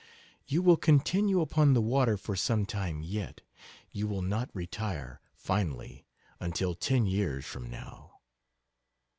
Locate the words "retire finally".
4.51-6.07